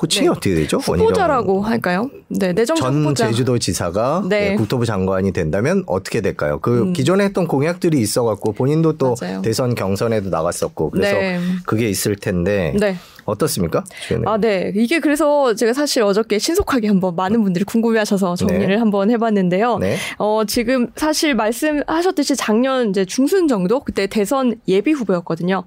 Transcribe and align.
호칭이 0.00 0.26
네. 0.26 0.30
어떻게 0.30 0.54
되죠? 0.54 0.78
후보자라고 0.78 1.62
할까요? 1.62 2.10
네, 2.28 2.52
내정자 2.52 2.82
전 2.82 3.02
후보자. 3.02 3.26
제주도지사가 3.28 4.24
네. 4.28 4.50
네, 4.50 4.54
국토부 4.56 4.86
장관이 4.86 5.32
된다면 5.32 5.82
어떻게 5.86 6.20
될까요? 6.20 6.58
그 6.60 6.82
음. 6.82 6.92
기존에 6.92 7.24
했던 7.24 7.46
공약들이 7.48 7.98
있어갖고 8.00 8.52
본인도 8.52 8.96
또 8.96 9.14
맞아요. 9.20 9.42
대선 9.42 9.74
경선에도 9.74 10.30
나갔었고 10.30 10.90
그래서 10.90 11.16
네. 11.16 11.40
그게 11.66 11.88
있을 11.88 12.16
텐데 12.16 12.74
네. 12.78 12.96
어떻습니까? 13.28 13.84
주연님? 14.06 14.26
아, 14.26 14.38
네. 14.38 14.72
이게 14.74 15.00
그래서 15.00 15.54
제가 15.54 15.74
사실 15.74 16.02
어저께 16.02 16.38
신속하게 16.38 16.88
한번 16.88 17.14
많은 17.14 17.42
분들이 17.42 17.64
궁금해하셔서 17.64 18.36
정리를 18.36 18.68
네. 18.68 18.76
한번 18.76 19.10
해봤는데요. 19.10 19.78
네. 19.78 19.96
어, 20.16 20.42
지금 20.46 20.90
사실 20.96 21.34
말씀하셨듯이 21.34 22.36
작년 22.36 22.90
이제 22.90 23.04
중순 23.04 23.46
정도 23.48 23.80
그때 23.80 24.06
대선 24.06 24.54
예비 24.66 24.92
후보였거든요. 24.92 25.64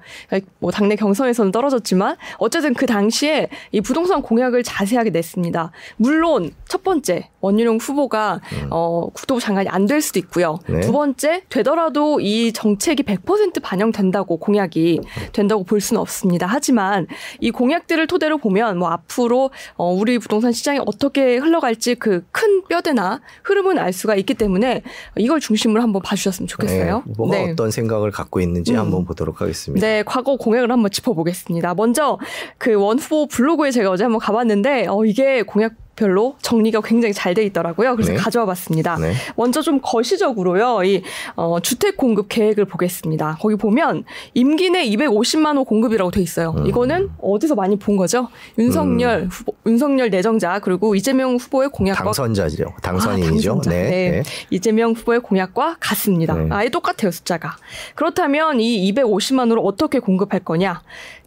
뭐 0.59 0.71
당내 0.71 0.95
경선에서는 0.95 1.51
떨어졌지만 1.51 2.15
어쨌든 2.37 2.73
그 2.73 2.85
당시에 2.85 3.49
이 3.71 3.81
부동산 3.81 4.21
공약을 4.21 4.63
자세하게 4.63 5.11
냈습니다. 5.11 5.71
물론 5.97 6.51
첫 6.67 6.83
번째 6.83 7.29
원희룡 7.41 7.77
후보가 7.77 8.41
어, 8.71 9.09
국토부 9.13 9.39
장관이 9.39 9.69
안 9.69 9.91
될 9.91 9.99
수도 10.01 10.19
있고요. 10.19 10.57
음. 10.69 10.75
네. 10.75 10.79
두 10.79 10.93
번째 10.93 11.41
되더라도 11.49 12.21
이 12.21 12.53
정책이 12.53 13.03
100% 13.03 13.61
반영된다고 13.61 14.37
공약이 14.37 15.01
된다고 15.33 15.65
볼 15.65 15.81
수는 15.81 15.99
없습니다. 15.99 16.47
하지만 16.47 17.07
이 17.41 17.50
공약들을 17.51 18.07
토대로 18.07 18.37
보면 18.37 18.77
뭐 18.77 18.89
앞으로 18.89 19.51
어, 19.75 19.91
우리 19.91 20.19
부동산 20.19 20.51
시장이 20.51 20.79
어떻게 20.85 21.37
흘러갈지 21.37 21.95
그 21.95 22.21
큰 22.31 22.63
뼈대나 22.67 23.21
흐름은 23.43 23.77
알 23.77 23.93
수가 23.93 24.15
있기 24.15 24.33
때문에 24.35 24.81
이걸 25.17 25.39
중심으로 25.39 25.81
한번 25.81 26.01
봐주셨으면 26.01 26.47
좋겠어요. 26.47 27.03
네, 27.05 27.13
뭐가 27.17 27.37
네. 27.37 27.51
어떤 27.51 27.71
생각을 27.71 28.11
갖고 28.11 28.39
있는지 28.39 28.73
음. 28.73 28.79
한번 28.79 29.05
보도록 29.05 29.41
하겠습니다. 29.41 29.85
네, 29.85 30.03
과거 30.05 30.35
공약을 30.37 30.71
한번 30.71 30.89
짚어보겠습니다. 30.91 31.73
먼저 31.75 32.17
그 32.57 32.71
원 32.81 32.97
후보 32.97 33.27
블로그에 33.27 33.69
제가 33.71 33.91
어제 33.91 34.03
한번 34.03 34.19
가봤는데 34.19 34.87
어 34.87 35.05
이게 35.05 35.43
공약 35.43 35.73
별로 35.95 36.35
정리가 36.41 36.81
굉장히 36.81 37.13
잘 37.13 37.31
돼 37.31 37.45
있더라고요. 37.45 37.95
그래서 37.95 38.11
네. 38.11 38.17
가져와 38.17 38.45
봤습니다. 38.45 38.97
네. 38.97 39.13
먼저 39.37 39.61
좀 39.61 39.79
거시적으로요. 39.81 40.83
이 40.83 41.01
어, 41.35 41.61
주택 41.61 41.95
공급 41.95 42.27
계획을 42.27 42.65
보겠습니다. 42.65 43.37
거기 43.39 43.55
보면 43.55 44.03
임기 44.33 44.69
내 44.69 44.83
250만 44.89 45.55
호 45.55 45.63
공급이라고 45.63 46.11
돼 46.11 46.21
있어요. 46.21 46.53
음. 46.57 46.65
이거는 46.65 47.09
어디서 47.21 47.55
많이 47.55 47.79
본 47.79 47.95
거죠? 47.95 48.27
윤석열 48.57 49.29
후보, 49.31 49.53
윤석열 49.65 50.09
내정자 50.09 50.59
그리고 50.59 50.93
이재명 50.93 51.37
후보의 51.37 51.69
공약과 51.69 52.03
당선자죠. 52.03 52.65
당선인이죠. 52.81 53.51
아, 53.51 53.53
당선자. 53.55 53.69
네. 53.69 53.89
네. 53.89 54.11
네. 54.11 54.23
이재명 54.49 54.91
후보의 54.91 55.21
공약과 55.21 55.77
같습니다. 55.79 56.33
네. 56.35 56.47
아예 56.49 56.67
똑같아요, 56.67 57.11
숫자가. 57.11 57.55
그렇다면 57.95 58.59
이 58.59 58.91
250만 58.93 59.49
호를 59.51 59.61
어떻게 59.65 59.99
공급할 59.99 60.41
거냐? 60.41 60.81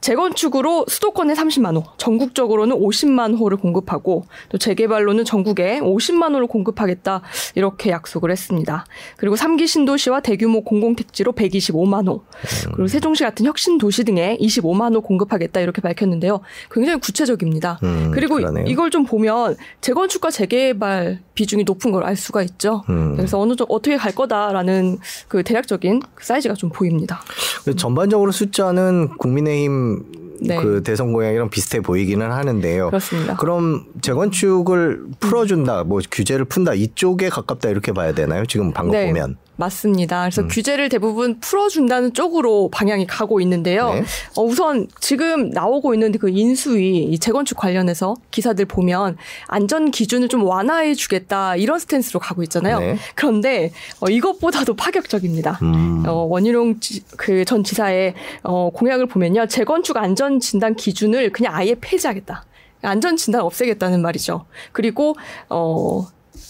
재건축으로 0.04 0.84
수도권에 0.86 1.32
30만 1.32 1.76
호, 1.76 1.84
전국적으로는 1.96 2.76
50만 2.78 3.38
호를 3.38 3.56
공급하고 3.56 4.26
또 4.54 4.58
재개발로는 4.58 5.24
전국에 5.24 5.80
50만 5.80 6.32
호를 6.32 6.46
공급하겠다 6.46 7.22
이렇게 7.56 7.90
약속을 7.90 8.30
했습니다. 8.30 8.86
그리고 9.16 9.34
3기 9.34 9.66
신도시와 9.66 10.20
대규모 10.20 10.62
공공택지로 10.62 11.32
125만 11.32 12.06
호, 12.06 12.22
그리고 12.66 12.86
세종시 12.86 13.24
같은 13.24 13.46
혁신 13.46 13.78
도시 13.78 14.04
등에 14.04 14.38
25만 14.40 14.94
호 14.94 15.00
공급하겠다 15.00 15.60
이렇게 15.60 15.82
밝혔는데요. 15.82 16.40
굉장히 16.70 17.00
구체적입니다. 17.00 17.80
음, 17.82 18.12
그리고 18.14 18.36
그러네요. 18.36 18.66
이걸 18.68 18.90
좀 18.90 19.04
보면 19.04 19.56
재건축과 19.80 20.30
재개발 20.30 21.18
비중이 21.34 21.64
높은 21.64 21.90
걸 21.90 22.04
알 22.04 22.16
수가 22.16 22.42
있죠. 22.42 22.84
음. 22.90 23.16
그래서 23.16 23.40
어느 23.40 23.56
정도 23.56 23.64
어떻게 23.74 23.96
갈 23.96 24.14
거다라는 24.14 24.98
그 25.26 25.42
대략적인 25.42 26.02
그 26.14 26.22
사이즈가 26.24 26.54
좀 26.54 26.68
보입니다. 26.68 27.22
그 27.64 27.74
전반적으로 27.74 28.30
숫자는 28.30 29.16
국민의힘 29.16 30.23
네. 30.46 30.60
그 30.60 30.82
대선 30.82 31.12
공약이랑 31.12 31.50
비슷해 31.50 31.80
보이기는 31.80 32.30
하는데요. 32.30 32.88
그렇습니다. 32.88 33.36
그럼 33.36 33.86
재건축을 34.00 35.04
풀어준다, 35.20 35.84
뭐 35.84 36.00
규제를 36.10 36.44
푼다 36.44 36.74
이쪽에 36.74 37.28
가깝다 37.28 37.68
이렇게 37.68 37.92
봐야 37.92 38.12
되나요? 38.12 38.44
지금 38.46 38.72
방금 38.72 38.92
네. 38.92 39.06
보면. 39.06 39.36
맞습니다. 39.56 40.22
그래서 40.22 40.42
음. 40.42 40.48
규제를 40.48 40.88
대부분 40.88 41.38
풀어준다는 41.40 42.12
쪽으로 42.12 42.68
방향이 42.72 43.06
가고 43.06 43.40
있는데요. 43.40 43.94
네. 43.94 44.04
어, 44.36 44.42
우선 44.42 44.88
지금 45.00 45.50
나오고 45.50 45.94
있는 45.94 46.12
그 46.12 46.28
인수위 46.28 47.04
이 47.04 47.18
재건축 47.18 47.56
관련해서 47.58 48.16
기사들 48.30 48.64
보면 48.64 49.16
안전 49.46 49.90
기준을 49.90 50.28
좀 50.28 50.44
완화해 50.44 50.94
주겠다 50.94 51.56
이런 51.56 51.78
스탠스로 51.78 52.18
가고 52.20 52.42
있잖아요. 52.42 52.80
네. 52.80 52.96
그런데 53.14 53.70
어, 54.00 54.08
이것보다도 54.08 54.74
파격적입니다. 54.74 55.58
음. 55.62 56.04
어, 56.06 56.24
원희룡 56.28 56.80
그 57.16 57.44
전 57.44 57.62
지사의 57.62 58.14
어, 58.42 58.70
공약을 58.70 59.06
보면요. 59.06 59.46
재건축 59.46 59.96
안전 59.96 60.40
진단 60.40 60.74
기준을 60.74 61.30
그냥 61.30 61.54
아예 61.54 61.74
폐지하겠다. 61.80 62.44
안전 62.82 63.16
진단 63.16 63.42
없애겠다는 63.42 64.02
말이죠. 64.02 64.46
그리고 64.72 65.14
어, 65.48 66.06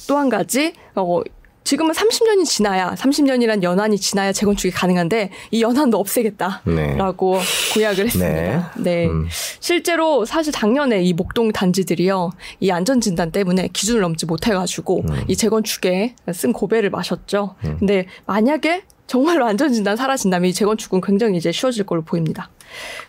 또 0.07 0.17
한 0.17 0.29
가지 0.29 0.73
어, 0.95 1.21
지금은 1.65 1.93
30년이 1.93 2.45
지나야 2.45 2.95
30년이란 2.95 3.63
연한이 3.63 3.99
지나야 3.99 4.33
재건축이 4.33 4.71
가능한데 4.73 5.31
이 5.51 5.63
연한도 5.63 5.99
없애겠다라고 5.99 7.39
공약을 7.75 8.07
했습니다. 8.07 8.73
네. 8.77 9.07
음. 9.07 9.27
실제로 9.61 10.25
사실 10.25 10.53
작년에 10.53 11.03
이 11.03 11.13
목동 11.15 11.53
단지들이요. 11.53 12.31
이 12.61 12.71
안전 12.71 13.01
진단 13.01 13.33
때문에 13.33 13.69
기준을 13.73 14.03
넘지 14.03 14.27
못해 14.27 14.53
가지고 14.53 15.03
음. 15.09 15.25
이 15.27 15.37
재건축에 15.37 16.15
쓴 16.33 16.53
고배를 16.53 16.91
마셨죠. 16.91 17.57
근데 17.79 18.07
만약에 18.27 18.83
정말로 19.07 19.45
안전진단 19.45 19.97
사라진다면 19.97 20.49
이 20.49 20.53
재건축은 20.53 21.01
굉장히 21.01 21.37
이제 21.37 21.53
쉬워질 21.53 21.85
걸로 21.85 22.03
보입니다. 22.03 22.51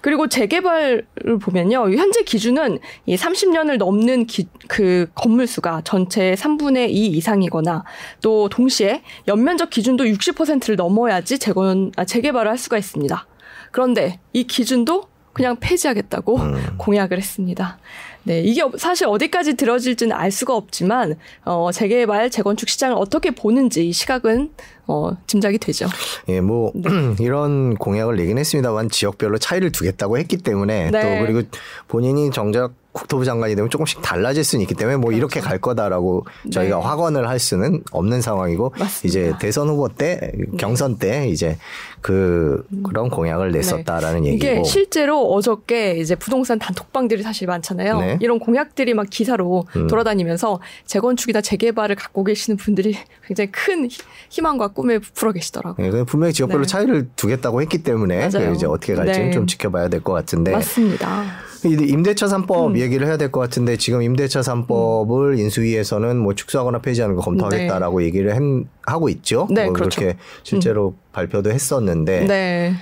그리고 0.01 0.27
재개발을 0.27 1.05
보면요. 1.41 1.89
이 1.89 1.95
현재 1.95 2.23
기준은 2.23 2.79
이 3.05 3.15
30년을 3.15 3.77
넘는 3.77 4.25
기, 4.25 4.47
그 4.67 5.07
건물 5.15 5.47
수가 5.47 5.81
전체의 5.83 6.35
3분의 6.35 6.89
2 6.89 7.07
이상이거나 7.07 7.83
또 8.21 8.49
동시에 8.49 9.01
연면적 9.27 9.69
기준도 9.69 10.03
60%를 10.03 10.75
넘어야지 10.75 11.39
재건, 11.39 11.91
아, 11.95 12.05
재개발을 12.05 12.51
할 12.51 12.57
수가 12.57 12.77
있습니다. 12.77 13.27
그런데 13.71 14.19
이 14.33 14.45
기준도 14.45 15.14
그냥 15.35 15.57
폐지하겠다고 15.59 16.39
공약을 16.79 17.17
했습니다. 17.17 17.77
네, 18.23 18.41
이게 18.41 18.63
사실 18.77 19.05
어디까지 19.05 19.53
들어질지는 19.55 20.15
알 20.15 20.31
수가 20.31 20.55
없지만 20.55 21.15
어, 21.43 21.69
재개발, 21.71 22.31
재건축 22.31 22.69
시장을 22.69 22.95
어떻게 22.97 23.29
보는지 23.29 23.87
이 23.87 23.91
시각은 23.91 24.49
어, 24.87 25.11
짐작이 25.27 25.59
되죠. 25.59 25.87
예, 26.29 26.41
뭐 26.41 26.71
네. 26.73 26.89
이런 27.19 27.75
공약을 27.75 28.15
내긴 28.15 28.39
했습니다만 28.39 28.89
지역별로 28.89 29.37
차이를 29.37 29.71
두겠다고 29.71 30.17
했기 30.17 30.37
때문에 30.37 30.89
네. 30.89 31.01
또 31.01 31.25
그리고 31.25 31.47
본인이 31.87 32.31
정작 32.31 32.73
국토부 32.95 33.25
장관이 33.25 33.55
되면 33.55 33.69
조금씩 33.69 34.01
달라질 34.01 34.45
수는 34.45 34.61
있기 34.63 34.73
때문에 34.73 34.95
뭐 34.95 35.11
이렇게 35.11 35.41
갈 35.41 35.59
거다라고 35.59 36.25
저희가 36.49 36.77
그렇죠. 36.77 36.79
네. 36.79 36.87
확언을 36.89 37.27
할 37.27 37.39
수는 37.39 37.83
없는 37.91 38.21
상황이고 38.21 38.73
맞습니다. 38.79 39.05
이제 39.07 39.33
대선 39.37 39.67
후보 39.67 39.89
때 39.89 40.31
경선 40.57 40.97
때 40.97 41.27
이제 41.27 41.57
그 41.99 42.63
그런 42.83 43.09
공약을 43.09 43.51
냈었다라는 43.51 44.21
네. 44.21 44.29
얘기고 44.29 44.45
이게 44.53 44.63
실제로 44.63 45.29
어저께 45.33 45.97
이제 45.97 46.15
부동산 46.15 46.57
단톡방들이 46.57 47.21
사실 47.21 47.47
많잖아요. 47.47 47.99
네. 47.99 48.17
이런 48.21 48.39
공약들이 48.39 48.93
막 48.93 49.07
기사로 49.09 49.65
음. 49.75 49.87
돌아다니면서 49.87 50.61
재건축이나 50.85 51.41
재개발을 51.41 51.95
갖고 51.97 52.23
계시는 52.23 52.55
분들이 52.55 52.95
굉장히 53.27 53.51
큰 53.51 53.85
희- 53.89 53.97
희망과 54.29 54.69
꿈에 54.69 54.99
부풀어 54.99 55.33
계시더라고요. 55.33 55.85
예, 55.85 55.91
근데 55.91 56.05
분명히 56.05 56.31
지역별로 56.31 56.61
네. 56.63 56.67
차이를 56.67 57.09
두겠다고 57.17 57.61
했기 57.61 57.83
때문에. 57.83 58.27
이제 58.27 58.65
어떻게 58.67 58.95
갈지는 58.95 59.27
네. 59.27 59.31
좀 59.31 59.47
지켜봐야 59.47 59.89
될 59.89 60.01
것 60.01 60.13
같은데 60.13 60.51
맞습니다. 60.51 61.23
이 61.65 61.69
임대차 61.89 62.27
3법 62.27 62.67
음. 62.71 62.77
얘기를 62.77 63.07
해야 63.07 63.17
될 63.17 63.31
것 63.31 63.39
같은데 63.39 63.75
지금 63.77 64.01
임대차 64.01 64.41
3법을 64.41 65.39
인수위에서는 65.39 66.17
뭐 66.17 66.33
축소하거나 66.35 66.79
폐지하는 66.79 67.15
거 67.15 67.21
검토하겠다라고 67.23 68.03
얘기를 68.03 68.35
한- 68.35 68.65
하고 68.85 69.09
있죠. 69.09 69.47
네, 69.51 69.65
뭐 69.65 69.73
그렇죠. 69.73 69.99
그렇게 69.99 70.17
실제로 70.43 70.93
발표도 71.11 71.51
했었는데 71.51 72.25
네. 72.25 72.73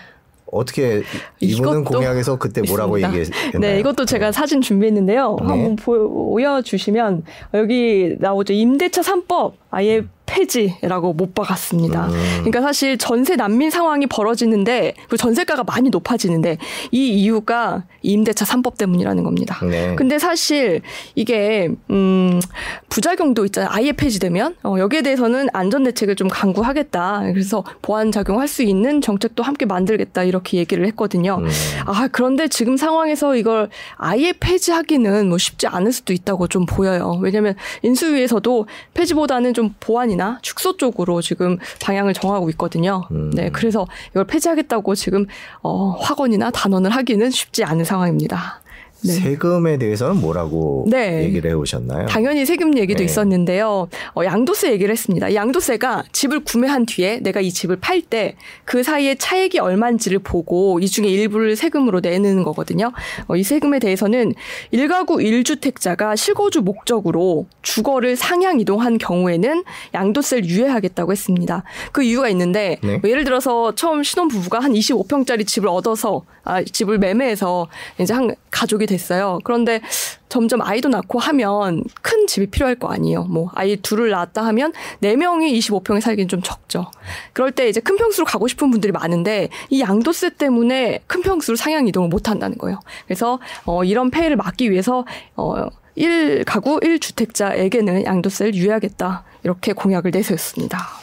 어떻게 0.51 1.01
이분은 1.39 1.83
공약에서 1.83 2.38
그때 2.38 2.62
뭐라고. 2.62 2.97
얘기했나요? 3.01 3.31
네, 3.59 3.80
이것도 3.80 4.06
제가 4.06 4.31
사진 4.31 4.62
준비했는데요. 4.62 5.38
네. 5.41 5.47
한번 5.47 5.75
보여주시면 5.77 7.24
여기 7.56 8.15
나오죠. 8.19 8.53
임대차 8.53 9.01
3법 9.01 9.53
아예 9.71 10.03
폐지라고 10.33 11.13
못 11.13 11.35
박았습니다. 11.35 12.07
음. 12.07 12.12
그러니까 12.39 12.62
사실 12.62 12.97
전세 12.97 13.35
난민 13.35 13.69
상황이 13.69 14.07
벌어지는데 14.07 14.95
그 15.07 15.15
전세가가 15.15 15.63
많이 15.63 15.89
높아지는데 15.91 16.57
이 16.91 17.09
이유가 17.09 17.83
임대차 18.01 18.45
3법 18.45 18.77
때문이라는 18.77 19.24
겁니다. 19.24 19.59
네. 19.63 19.95
근데 19.95 20.18
사실 20.18 20.81
이게 21.13 21.69
음 21.91 22.41
부작용도 22.89 23.45
있잖아요. 23.45 23.69
아예 23.71 23.91
폐지되면 23.91 24.56
어, 24.63 24.75
여기에 24.80 25.03
대해서는 25.03 25.50
안전 25.53 25.83
대책을 25.83 26.15
좀 26.15 26.27
강구하겠다. 26.27 27.21
그래서 27.31 27.63
보완 27.83 28.12
작용할 28.12 28.47
수 28.47 28.63
있는 28.63 29.01
정책도 29.01 29.44
함께 29.44 29.65
만들겠다 29.65 30.24
이렇게 30.24 30.57
얘기를 30.57 30.85
했거든요. 30.88 31.38
음. 31.39 31.50
아 31.85 32.07
그런데 32.12 32.47
지금 32.47 32.75
상황에서 32.75 33.35
이걸 33.35 33.69
아예 33.97 34.33
폐지하기는 34.39 35.30
뭐 35.30 35.38
쉽지 35.38 35.68
않을 35.68 35.91
수도 35.91 36.12
있다고 36.12 36.47
좀 36.47 36.65
보여요. 36.65 37.19
왜냐하면 37.21 37.56
인수위에서도 37.83 38.68
폐지보다는 38.95 39.53
좀 39.53 39.75
보완이나 39.80 40.22
축소 40.41 40.77
쪽으로 40.77 41.21
지금 41.21 41.57
방향을 41.81 42.13
정하고 42.13 42.49
있거든요. 42.51 43.07
음. 43.11 43.31
네, 43.31 43.49
그래서 43.49 43.85
이걸 44.11 44.25
폐지하겠다고 44.25 44.95
지금 44.95 45.25
어, 45.61 45.91
확언이나 45.99 46.51
단언을 46.51 46.91
하기는 46.91 47.29
쉽지 47.31 47.63
않은 47.63 47.85
상황입니다. 47.85 48.62
네. 49.05 49.13
세금에 49.13 49.77
대해서는 49.77 50.21
뭐라고 50.21 50.85
네. 50.89 51.23
얘기를 51.23 51.50
해오셨나요? 51.51 52.07
당연히 52.07 52.45
세금 52.45 52.77
얘기도 52.77 53.00
네. 53.00 53.05
있었는데요. 53.05 53.88
어, 54.15 54.23
양도세 54.23 54.71
얘기를 54.71 54.91
했습니다. 54.91 55.29
이 55.29 55.35
양도세가 55.35 56.03
집을 56.11 56.44
구매한 56.44 56.85
뒤에 56.85 57.19
내가 57.21 57.41
이 57.41 57.51
집을 57.51 57.77
팔 57.77 58.01
때 58.01 58.35
그 58.65 58.83
사이에 58.83 59.15
차액이 59.15 59.59
얼마인지를 59.59 60.19
보고 60.19 60.79
이 60.79 60.88
중에 60.88 61.07
일부를 61.07 61.55
세금으로 61.55 62.00
내는 62.00 62.44
거거든요. 62.44 62.91
어, 63.27 63.35
이 63.35 63.44
세금에 63.44 63.79
대해서는 63.79 64.33
일가구 64.71 65.17
1주택자가 65.17 66.15
실거주 66.17 66.61
목적으로 66.61 67.45
주거를 67.61 68.15
상향 68.15 68.59
이동한 68.59 68.97
경우에는 68.97 69.63
양도세를 69.94 70.45
유예하겠다고 70.45 71.11
했습니다. 71.11 71.63
그 71.91 72.03
이유가 72.03 72.29
있는데 72.29 72.77
네. 72.83 72.97
뭐 72.97 73.09
예를 73.09 73.23
들어서 73.23 73.75
처음 73.75 74.03
신혼 74.03 74.27
부부가 74.27 74.59
한 74.59 74.73
25평짜리 74.73 75.45
집을 75.45 75.67
얻어서 75.69 76.23
아, 76.44 76.61
집을 76.63 76.97
매매해서 76.97 77.67
이제 77.99 78.13
한 78.13 78.33
가족이 78.51 78.85
됐어요. 78.94 79.40
그런데 79.44 79.81
점점 80.30 80.62
아이도 80.62 80.90
낳고 80.90 81.19
하면 81.19 81.84
큰 82.01 82.25
집이 82.28 82.48
필요할 82.48 82.75
거 82.75 82.88
아니에요. 82.88 83.25
뭐 83.25 83.51
아이 83.54 83.75
둘을 83.75 84.10
낳았다 84.10 84.44
하면 84.45 84.74
네 85.00 85.16
명이 85.16 85.57
25평에 85.60 86.01
살기는 86.01 86.28
좀 86.28 86.42
적죠. 86.42 86.90
그럴 87.34 87.51
때 87.51 87.68
이제 87.69 87.80
큰 87.80 87.98
평수로 87.98 88.25
가고 88.25 88.48
싶은 88.48 88.72
분들이 88.72 88.92
많은데 88.92 89.50
이 89.69 89.81
양도세 89.81 90.31
때문에 90.38 91.01
큰 91.07 91.22
평수로 91.22 91.56
상향 91.56 91.88
이동을 91.88 92.10
못 92.10 92.30
한다는 92.30 92.57
거예요. 92.57 92.80
그래서 93.06 93.40
어 93.66 93.84
이런 93.84 94.10
폐해를 94.10 94.36
막기 94.38 94.72
위해서 94.72 95.06
어 95.36 95.68
1가구 95.98 96.81
1주택자에게는 96.84 98.06
양도세를 98.06 98.56
유예하겠다. 98.56 99.24
이렇게 99.44 99.74
공약을 99.74 100.12
내세웠습니다. 100.12 101.02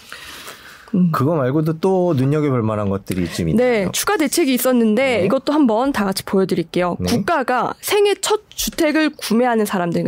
그거 1.12 1.36
말고도 1.36 1.78
또 1.78 2.14
눈여겨볼 2.16 2.62
만한 2.62 2.88
것들이 2.88 3.30
좀 3.32 3.48
있나요? 3.48 3.68
네, 3.68 3.88
추가 3.92 4.16
대책이 4.16 4.52
있었는데 4.52 5.18
네. 5.18 5.24
이것도 5.24 5.52
한번 5.52 5.92
다 5.92 6.04
같이 6.04 6.24
보여드릴게요. 6.24 6.96
네. 6.98 7.10
국가가 7.10 7.74
생애 7.80 8.14
첫 8.20 8.42
주택을 8.50 9.10
구매하는 9.10 9.64
사람들, 9.64 10.02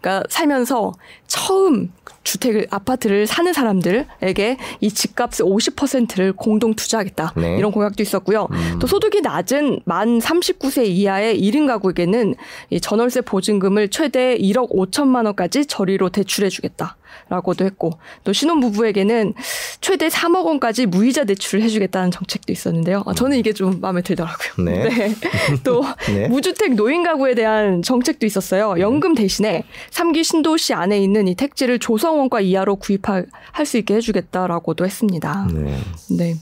그러니까 0.00 0.22
살면서 0.28 0.92
처음 1.26 1.92
주택을 2.24 2.66
아파트를 2.70 3.26
사는 3.26 3.52
사람들에게 3.52 4.56
이 4.80 4.90
집값의 4.90 5.46
50%를 5.46 6.32
공동 6.32 6.74
투자하겠다 6.74 7.34
네. 7.36 7.56
이런 7.56 7.72
공약도 7.72 8.02
있었고요. 8.02 8.48
음. 8.50 8.78
또 8.80 8.86
소득이 8.86 9.20
낮은 9.20 9.80
만 9.84 10.18
39세 10.18 10.86
이하의 10.86 11.40
1인 11.40 11.66
가구에게는 11.66 12.34
이 12.70 12.80
전월세 12.80 13.22
보증금을 13.22 13.88
최대 13.88 14.36
1억 14.38 14.70
5천만 14.72 15.26
원까지 15.26 15.66
저리로 15.66 16.10
대출해주겠다. 16.10 16.96
라고도 17.28 17.64
했고 17.64 17.90
또 18.24 18.32
신혼부부에게는 18.32 19.34
최대 19.80 20.08
3억 20.08 20.44
원까지 20.44 20.86
무이자 20.86 21.24
대출을 21.24 21.62
해주겠다는 21.64 22.10
정책도 22.10 22.52
있었는데요. 22.52 23.02
아, 23.06 23.14
저는 23.14 23.38
이게 23.38 23.52
좀 23.52 23.80
마음에 23.80 24.02
들더라고요. 24.02 24.64
네. 24.64 25.14
또 25.64 25.82
네. 26.12 26.28
무주택 26.28 26.74
노인 26.74 27.02
가구에 27.02 27.34
대한 27.34 27.82
정책도 27.82 28.26
있었어요. 28.26 28.74
연금 28.78 29.14
대신에 29.14 29.64
3기 29.90 30.24
신도시 30.24 30.74
안에 30.74 30.98
있는 30.98 31.28
이 31.28 31.34
택지를 31.34 31.78
조성원가 31.78 32.40
이하로 32.40 32.76
구입할 32.76 33.26
수 33.64 33.78
있게 33.78 33.94
해주겠다라고도 33.96 34.84
했습니다. 34.84 35.48
네. 35.52 35.76
네. 36.10 36.34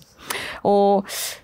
어, 0.63 1.01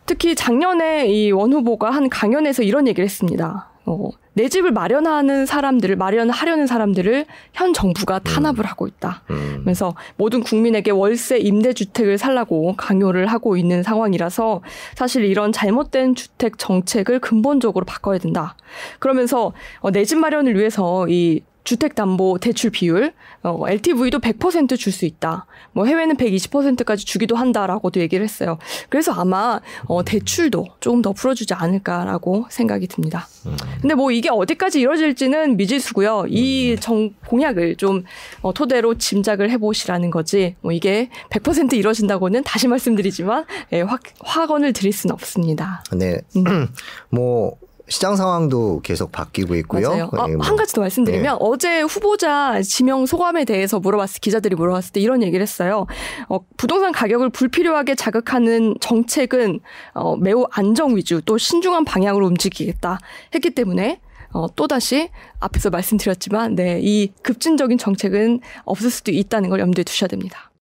특히 0.07 0.35
작년에 0.37 1.09
이 1.09 1.31
원 1.33 1.53
후보가 1.53 1.91
한 1.91 2.09
강연에서 2.09 2.63
이런 2.63 2.87
얘기를 2.87 3.05
했습니다. 3.05 3.69
어, 3.85 4.11
내 4.37 4.51
집을 4.51 4.71
마련하는 4.71 5.47
사람들을, 5.47 5.97
마련하려는 5.97 6.67
사람들을 6.67 7.25
현 7.55 7.73
정부가 7.73 8.19
탄압을 8.19 8.67
하고 8.67 8.87
있다. 8.87 9.23
음. 9.31 9.63
그래서 9.65 9.95
모든 10.17 10.43
국민에게 10.43 10.91
월세 10.91 11.39
임대 11.39 11.73
주택을 11.73 12.19
살라고 12.19 12.75
강요를 12.77 13.29
하고 13.29 13.57
있는 13.57 13.83
상황이라서 13.83 14.61
사실 14.95 15.25
이런 15.25 15.53
잘못된 15.53 16.15
주택 16.15 16.59
정책을 16.59 17.19
근본적으로 17.19 17.87
바꿔야 17.87 18.19
된다. 18.19 18.57
그러면서 18.99 19.55
어, 19.81 19.91
내집 19.91 20.19
마련을 20.19 20.55
위해서 20.55 21.09
이 21.09 21.41
주택담보 21.67 22.39
대출 22.41 22.71
비율, 22.71 23.13
어, 23.43 23.69
LTV도 23.69 24.21
100%줄 24.21 24.93
수 24.93 25.05
있다. 25.05 25.47
뭐 25.73 25.85
해외는 25.85 26.17
120%까지 26.17 27.05
주기도 27.05 27.37
한다라고도 27.37 28.01
얘기를 28.01 28.25
했어요. 28.25 28.59
그래서 28.89 29.13
아마 29.13 29.61
어, 29.87 30.05
대출도 30.05 30.67
조금 30.81 31.03
더 31.03 31.13
풀어주지 31.13 31.55
않을까라고 31.55 32.47
생각이 32.51 32.87
듭니다. 32.87 33.29
근데 33.81 33.95
뭐 33.95 34.13
이게 34.13 34.31
어디까지 34.31 34.81
이루어질지는 34.81 35.57
미지수고요. 35.57 36.27
이 36.29 36.77
정, 36.81 37.11
공약을 37.27 37.77
좀 37.77 38.05
어, 38.43 38.55
토대로 38.55 38.97
짐작을 38.97 39.51
해보시라는 39.51 40.11
거지. 40.11 40.55
뭐 40.61 40.71
이게 40.71 41.11
100% 41.31 41.75
이루어진다고는 41.75 42.45
다시 42.45 42.69
말씀드리지만 42.69 43.45
예, 43.73 43.81
확, 43.83 44.03
확언을 44.21 44.73
드릴 44.73 44.93
수는 44.93 45.13
없습니다. 45.15 45.83
네. 45.93 46.21
뭐 47.11 47.57
시장 47.89 48.17
상황도 48.17 48.81
계속 48.83 49.13
바뀌고 49.13 49.55
있고요. 49.57 49.89
맞아요. 49.91 50.11
아, 50.13 50.27
네, 50.27 50.37
뭐. 50.37 50.45
한 50.45 50.57
가지 50.57 50.73
더 50.73 50.81
말씀드리면 50.81 51.37
어제 51.41 51.83
후보자 51.83 52.61
지명 52.63 53.07
소감에 53.07 53.45
대해서 53.45 53.79
물어봤을 53.79 54.21
기자들이 54.21 54.57
물어봤을 54.57 54.93
때 54.93 55.01
이런 55.01 55.23
얘기를 55.23 55.41
했어요. 55.41 55.87
어, 56.29 56.39
부동산 56.57 56.93
가격을 56.93 57.31
불필요하게 57.31 57.95
자극하는 57.95 58.77
정책은 58.81 59.61
어, 59.95 60.17
매우 60.17 60.47
안정 60.51 60.97
위주 60.97 61.23
또 61.25 61.39
신중한 61.39 61.85
방향으로 61.85 62.27
움직이겠다 62.27 62.99
했기 63.35 63.51
때문에 63.51 64.01
어, 64.33 64.49
또다시 64.55 65.09
앞에서 65.41 65.71
말씀드렸지만 65.71 66.57
네, 66.57 66.81
이 66.83 67.13
급진적인 67.23 67.79
정책은 67.79 68.41
없을 68.65 68.91
수도 68.91 69.13
있다는 69.13 69.49
걸 69.49 69.61
염두에 69.61 69.85
두셔야 69.85 70.09
됩니다. 70.09 70.51